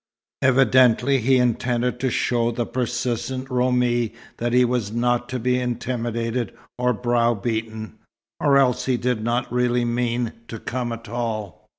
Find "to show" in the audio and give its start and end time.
1.99-2.49